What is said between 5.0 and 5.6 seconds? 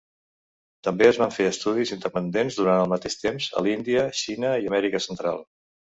Central.